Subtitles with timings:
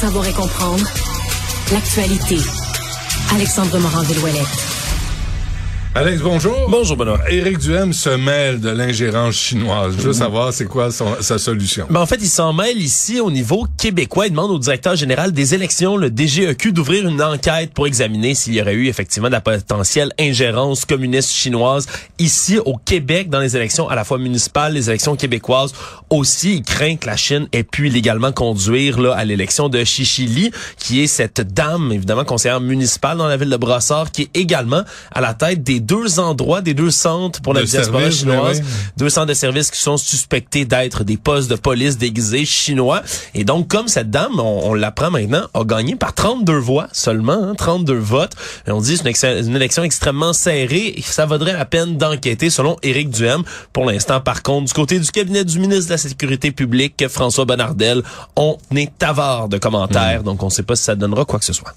[0.00, 0.84] Savoir et comprendre
[1.72, 2.36] l'actualité.
[3.34, 4.46] Alexandre Morand-Villouellette.
[5.94, 6.54] Alex, bonjour.
[6.68, 7.18] Bonjour, Benoît.
[7.30, 9.94] Éric Duhem se mêle de l'ingérence chinoise.
[9.98, 11.86] Je veux savoir, c'est quoi son- sa solution?
[11.90, 14.26] Ben, en fait, il s'en mêle ici au niveau québécois.
[14.26, 18.54] Il demande au directeur général des élections, le DGEQ, d'ouvrir une enquête pour examiner s'il
[18.54, 21.86] y aurait eu effectivement de la potentielle ingérence communiste chinoise
[22.18, 25.72] ici au Québec dans les élections à la fois municipales, les élections québécoises.
[26.10, 30.50] Aussi, il craint que la Chine ait pu illégalement conduire là, à l'élection de Chichili,
[30.78, 34.82] qui est cette dame, évidemment, conseillère municipale dans la ville de Brossard, qui est également
[35.12, 38.60] à la tête des deux endroits, des deux centres pour la De diaspora service, chinoise.
[38.60, 38.92] ben oui.
[38.96, 43.02] Deux centres de services qui sont suspectés d'être des postes de police déguisés chinois.
[43.34, 47.32] Et donc, comme cette dame, on, on l'apprend maintenant, a gagné par 32 voix seulement,
[47.32, 48.32] hein, 32 votes.
[48.66, 52.76] Et on dit c'est une, élection extrêmement serrée et ça vaudrait la peine d'enquêter selon
[52.82, 53.42] Éric Duhem.
[53.72, 57.44] Pour l'instant, par contre, du côté du cabinet du ministre de la Sécurité publique, François
[57.44, 58.02] Bonnardel,
[58.36, 60.22] on est avare de commentaires.
[60.22, 61.74] Donc, on ne sait pas si ça donnera quoi que ce soit.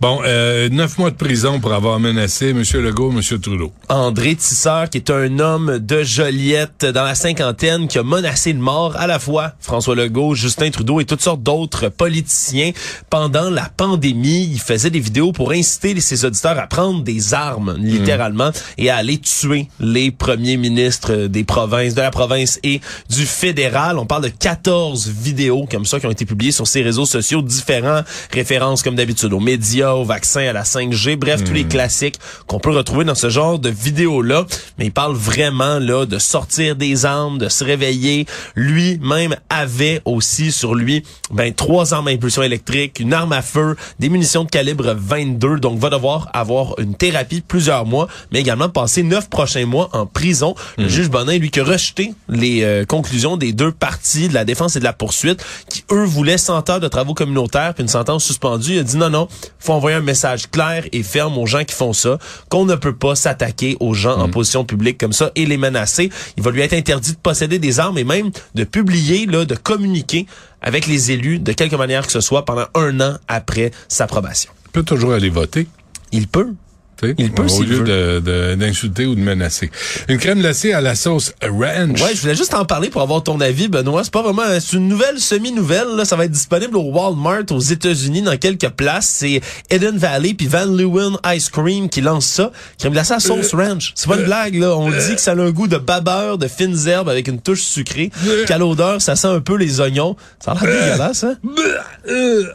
[0.00, 2.62] Bon, euh, neuf mois de prison pour avoir menacé M.
[2.74, 3.38] Legault, M.
[3.40, 3.72] Trudeau.
[3.88, 8.58] André Tisseur, qui est un homme de Joliette dans la cinquantaine, qui a menacé de
[8.58, 12.72] mort à la fois François Legault, Justin Trudeau et toutes sortes d'autres politiciens.
[13.10, 17.76] Pendant la pandémie, il faisait des vidéos pour inciter ses auditeurs à prendre des armes,
[17.78, 23.26] littéralement, et à aller tuer les premiers ministres des provinces, de la province et du
[23.26, 23.98] fédéral.
[23.98, 27.42] On parle de 14 vidéos comme ça qui ont été publiées sur ses réseaux sociaux,
[27.42, 32.18] différents références comme d'habitude aux médias, aux vaccins, à la 5G, bref, tous les classiques
[32.46, 34.46] qu'on peut retrouver dans ce genre de vidéos-là.
[34.78, 38.26] Mais il parle vraiment là de sortir des armes, de se réveiller.
[38.54, 43.76] Lui-même avait aussi sur lui ben trois armes à impulsion électrique, une arme à feu,
[43.98, 45.58] des munitions de calibre 22.
[45.58, 49.88] Donc va devoir avoir une thérapie de plusieurs mois, mais également passer neuf prochains mois
[49.92, 50.54] en prison.
[50.78, 54.44] Le juge Bonin, lui, qui a rejeté les euh, conclusions des deux parties de la
[54.44, 57.88] défense et de la poursuite, qui eux voulaient 100 heures de travaux communautaires puis une
[57.88, 58.74] sentence suspendue.
[58.74, 61.74] Il a dit non, non, faut envoyer un message clair et ferme aux gens qui
[61.74, 62.18] font ça,
[62.48, 66.10] qu'on ne peut pas s'attaquer aux gens en position publique comme ça et les menacer.
[66.36, 69.54] Il va lui être interdit de posséder des armes et même de publier, là, de
[69.54, 70.26] communiquer
[70.60, 74.50] avec les élus de quelque manière que ce soit pendant un an après sa probation.
[74.66, 75.66] Il peut toujours aller voter.
[76.12, 76.54] Il peut.
[77.00, 77.84] Tu sais, Il peut au lieu veut.
[77.84, 79.70] de- de- d'insulter ou de menacer.
[80.08, 82.00] Une crème glacée à la sauce ranch.
[82.00, 84.02] Ouais, je voulais juste en parler pour avoir ton avis, Benoît.
[84.04, 85.88] C'est pas vraiment, c'est une nouvelle semi-nouvelle.
[85.96, 89.12] Là, ça va être disponible au Walmart aux États-Unis dans quelques places.
[89.16, 89.40] C'est
[89.70, 92.50] Eden Valley puis Van Leeuwen Ice Cream qui lance ça.
[92.78, 93.92] Crème glacée à sauce ranch.
[93.94, 94.74] C'est pas une blague là.
[94.76, 97.62] On dit que ça a un goût de babeur, de fines herbes avec une touche
[97.62, 98.10] sucrée.
[98.46, 100.16] Qu'à l'odeur, ça sent un peu les oignons.
[100.44, 101.36] Ça a l'air dégueulasse, hein?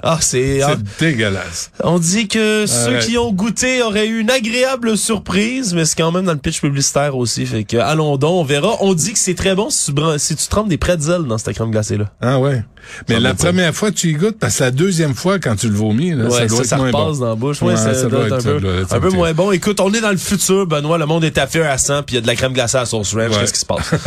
[0.03, 0.61] Ah, c'est.
[0.63, 1.71] ah, C'est dégueulasse.
[1.83, 6.11] on dit que ceux qui ont goûté auraient eu une agréable surprise, mais c'est quand
[6.11, 7.45] même dans le pitch publicitaire aussi.
[7.45, 8.77] Fait que allons donc, on verra.
[8.81, 11.53] On dit que c'est très bon si tu, si tu trempes des pretzels dans cette
[11.55, 12.05] crème glacée là.
[12.21, 12.63] Ah ouais.
[13.07, 15.67] Mais Ça la première fois, tu y goûtes, parce que la deuxième fois, quand tu
[15.69, 17.19] le vomis, là, ça Ouais, doit ça, être ça moins repasse bon.
[17.19, 17.61] dans la bouche.
[17.61, 19.51] Ouais, Ouais, ça, ça doit doit être un peu, ça un peu moins bon.
[19.51, 20.97] Écoute, on est dans le futur, Benoît.
[20.97, 22.77] Le monde est à feu à 100, puis il y a de la crème glacée
[22.77, 23.29] à sauce ranch.
[23.29, 23.37] Ouais.
[23.39, 23.91] Qu'est-ce qui se passe?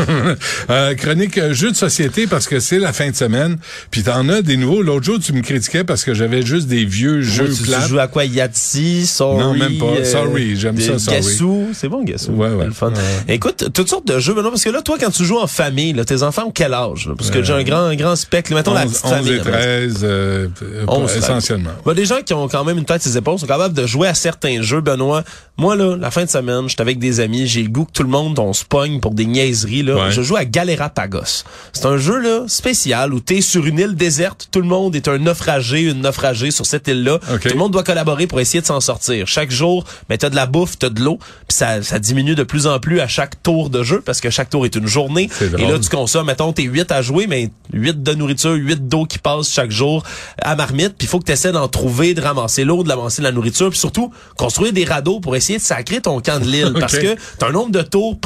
[0.70, 3.58] Euh, chronique euh, jeux de société parce que c'est la fin de semaine.
[3.90, 4.82] Puis t'en as des nouveaux.
[4.82, 7.88] L'autre jour, tu me critiquais parce que j'avais juste des vieux jeux tu, tu plates.
[7.88, 8.24] joues à quoi?
[8.24, 9.38] Yahtzee, Sorry?
[9.38, 9.86] Non, même pas.
[9.86, 11.16] euh, Sorry, j'aime des- ça, Sorry.
[11.20, 11.66] Gassou.
[11.72, 12.32] C'est bon, Gassou.
[12.32, 12.56] Ouais, ouais.
[12.60, 12.90] C'est le fun.
[12.90, 13.34] Ouais.
[13.34, 15.92] Écoute, toutes sortes de jeux, Benoît, parce que là, toi, quand tu joues en famille,
[15.92, 17.06] là, tes enfants ont quel âge?
[17.08, 17.14] là?
[17.16, 18.52] Parce que j'ai un grand, un grand spectre.
[18.54, 19.32] Mettons la 11, petite 11 famille.
[19.32, 19.42] et là.
[19.44, 21.70] 13, euh, euh, 11, essentiellement.
[21.84, 23.86] Ben, des gens qui ont quand même une tête sur les épaules sont capables de
[23.86, 25.22] jouer à certains jeux, Benoît.
[25.56, 28.02] Moi, là, la fin de semaine, j'étais avec des amis, j'ai le goût que tout
[28.02, 30.10] le monde, on se pogne pour des niaiseries, là.
[30.10, 31.44] Je joue à Galera Pagos.
[31.72, 34.48] C'est un jeu, là, spécial où t'es sur une île déserte.
[34.50, 37.18] Tout le monde est un naufragé, une naufragée sur cette île-là.
[37.18, 39.26] Tout le monde doit collaborer pour essayer de s'en sortir.
[39.26, 42.42] Chaque jour, ben, t'as de la bouffe, t'as de l'eau, puis ça, ça diminue de
[42.42, 45.28] plus en plus à chaque tour de jeu parce que chaque tour est une journée.
[45.58, 49.04] Et là, tu consommes, mettons, t'es 8 à jouer, mais 8 de nourriture, 8 d'eau
[49.04, 50.02] qui passe chaque jour
[50.40, 53.22] à marmite, puis il faut que tu essaies d'en trouver, de ramasser l'eau, de ramasser
[53.22, 56.74] la nourriture, puis surtout construire des radeaux pour essayer de sacrer ton camp de l'île
[56.80, 58.18] parce que t'as un nombre de tours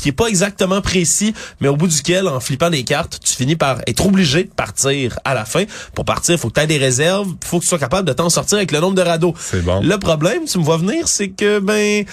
[0.00, 3.56] qui est pas exactement précis, mais au bout duquel, en flippant des cartes, tu finis
[3.56, 5.64] par être obligé de partir à la fin.
[5.94, 8.30] Pour partir, faut que tu aies des réserves, faut que tu sois capable de t'en
[8.30, 9.34] sortir avec le nombre de radeaux.
[9.38, 9.80] C'est bon.
[9.82, 12.04] Le problème, tu me vois venir, c'est que ben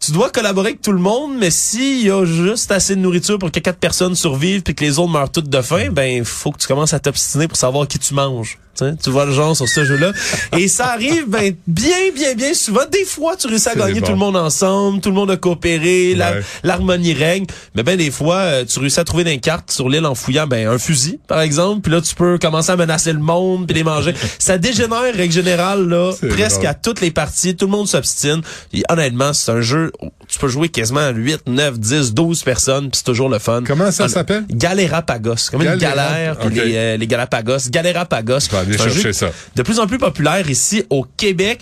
[0.00, 3.38] tu dois collaborer avec tout le monde, mais s'il y a juste assez de nourriture
[3.38, 6.52] pour que quatre personnes survivent puis que les autres meurent toutes de faim, ben faut
[6.52, 8.58] que tu commences à t'obstiner pour savoir qui tu manges.
[8.78, 10.12] T'sais, tu vois le genre sur ce jeu-là.
[10.56, 12.82] Et ça arrive ben, bien, bien, bien souvent.
[12.92, 14.06] Des fois, tu réussis à gagner bon.
[14.06, 16.42] tout le monde ensemble, tout le monde a coopéré, Ouais.
[16.62, 17.44] l'harmonie règne.
[17.74, 20.46] Mais ben des fois, euh, tu réussis à trouver des cartes sur l'île en fouillant
[20.46, 21.80] ben un fusil, par exemple.
[21.80, 24.14] Puis là, tu peux commencer à menacer le monde puis les manger.
[24.38, 27.56] ça dégénère, règle générale, là, presque à toutes les parties.
[27.56, 28.42] Tout le monde s'obstine.
[28.72, 29.90] Et honnêtement, c'est un jeu
[30.28, 33.62] tu peux jouer quasiment à 8, 9, 10, 12 personnes, puis c'est toujours le fun.
[33.66, 34.44] Comment ça Ah, s'appelle?
[34.50, 35.34] Galérapagos.
[35.50, 35.78] Comme une Galéra-
[36.12, 36.54] galère, puis ok.
[36.54, 37.58] les, euh, les Galapagos.
[37.70, 38.40] Galérapagos.
[38.40, 39.30] Je vais aller chercher ça.
[39.56, 41.60] De plus en plus populaire ici au Québec.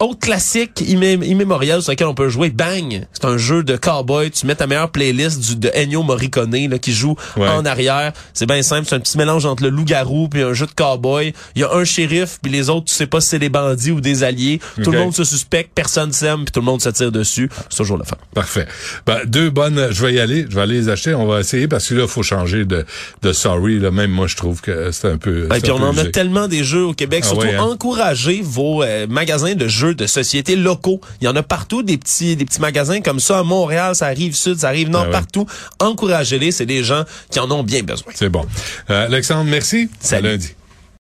[0.00, 3.04] Autre classique immé- immémorial sur lequel on peut jouer, Bang.
[3.12, 4.30] C'est un jeu de cowboy.
[4.30, 7.48] Tu mets ta meilleure playlist du, de Ennio Morricone là, qui joue Ouais.
[7.48, 8.12] en arrière.
[8.32, 8.86] C'est bien simple.
[8.88, 11.32] C'est un petit mélange entre le loup-garou puis un jeu de cowboy.
[11.56, 13.90] Il y a un shérif puis les autres, tu sais pas si c'est des bandits
[13.90, 14.60] ou des alliés.
[14.84, 17.50] Tout le monde se suspecte, personne s'aime puis tout le monde se tire dessus.
[17.68, 18.16] C'est toujours le fun.
[18.34, 18.68] Parfait.
[19.04, 21.66] Ben, deux bonnes, je vais y aller, je vais aller les acheter, on va essayer
[21.66, 22.86] parce que là, il faut changer de,
[23.22, 23.80] de sorry.
[23.80, 23.90] Là.
[23.90, 25.48] Même moi, je trouve que c'est un peu.
[25.48, 27.22] Ben, puis on en a tellement des jeux au Québec.
[27.24, 27.62] Ah Surtout, ouais, hein?
[27.64, 31.00] encouragez vos euh, magasins de jeux de société locaux.
[31.20, 34.06] Il y en a partout des petits des petits magasins comme ça à Montréal, ça
[34.06, 35.12] arrive sud, ça arrive nord, Ah ouais.
[35.12, 35.46] partout.
[35.80, 38.12] Encouragez-les, c'est des gens qui en ont bien besoin.
[38.14, 38.44] C'est bon.
[38.90, 39.88] Euh, Alexandre, merci.
[40.00, 40.26] Salut.
[40.28, 40.54] À lundi.